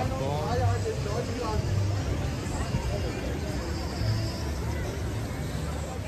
Meinung, 0.00 0.48
Freiheit 0.48 0.84
in 0.86 0.98
Deutschland. 1.04 1.62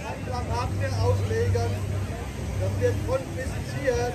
Kein 0.03 0.21
Plakate 0.25 0.89
auslegen, 1.03 1.71
das 2.61 2.73
wird 2.81 2.97
konfisziert. 3.07 4.15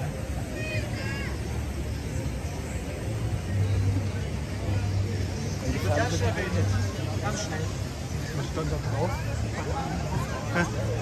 Ganz 5.96 6.18
schnell. 6.18 6.34
Ganz 7.21 7.44
schnell. 7.44 7.66
Was 8.36 8.46
stand 8.48 8.71
da 8.71 8.78
drauf? 8.89 9.12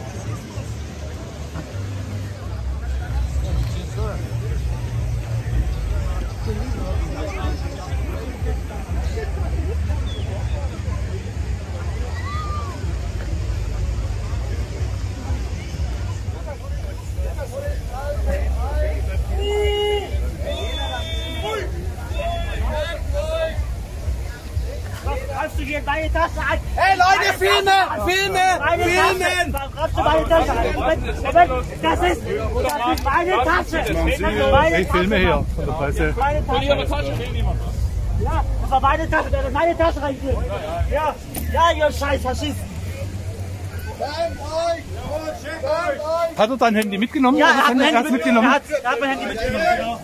Greifst 25.46 25.60
du 25.60 25.66
dir 25.66 25.78
in 25.78 25.86
meine 25.86 26.12
Tasche 26.12 26.40
ein? 26.50 26.60
Hey 26.76 26.98
Leute, 26.98 27.38
filme! 27.38 27.72
Filme! 28.08 28.40
Filmen! 28.84 29.54
Tasche! 29.54 29.70
Greifst 29.76 29.96
du 29.96 30.02
meine 30.02 30.28
Tasche 30.28 30.52
ein? 30.58 30.74
Moment, 30.74 31.24
Moment, 31.24 31.52
das 31.84 32.00
ist, 32.02 32.22
das 32.26 32.98
ist 32.98 33.04
meine 33.04 33.32
Tasche! 33.32 33.78
Das 33.78 33.90
ist 33.90 34.52
meine 34.52 34.82
Ich 34.82 34.90
filme 34.90 35.18
hier 35.18 35.46
von 35.56 35.66
der 35.68 35.74
Presse. 35.74 36.14
Meine 36.18 36.48
Tasche. 36.48 37.14
Ja, 38.24 38.44
das 38.60 38.72
war 38.72 38.80
meine 38.80 39.08
Tasche, 39.08 39.38
hat 39.38 39.46
in 39.46 39.54
meine 39.54 39.78
Tasche 39.78 40.02
reingeführt. 40.02 40.38
Ja, 40.92 41.16
ja, 41.54 41.72
ihr 41.78 41.92
scheiß 41.92 42.22
Faschisten. 42.24 42.76
Hat 46.38 46.50
er 46.50 46.58
dein 46.58 46.76
Handy 46.76 46.98
mitgenommen? 46.98 47.38
Ja, 47.38 47.50
er 47.50 47.68
hat 47.68 47.78
er 47.78 47.86
Handy 47.86 48.12
mitgenommen. 48.12 48.50
Er 48.50 48.56
hat, 48.56 48.64
er 48.84 48.90
hat 48.90 49.00
mein 49.00 49.10
Handy 49.12 49.26
mitgenommen, 49.28 49.68
genau. 49.78 50.00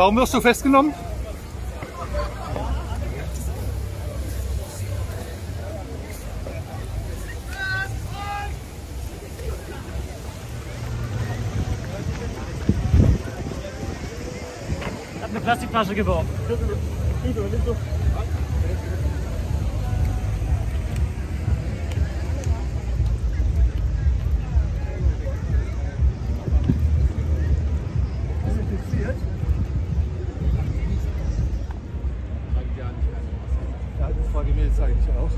Warum 0.00 0.16
wirst 0.16 0.32
du 0.32 0.40
festgenommen? 0.40 0.94
Hat 2.00 2.08
eine 15.30 15.40
Plastikflasche 15.40 15.94
geworfen. 15.94 16.28
Desinfiziert. 28.46 29.16
Ja, 33.98 34.10
Frau 34.32 34.40
Gemils 34.42 34.80
eigentlich 34.80 35.08
auch. 35.18 35.30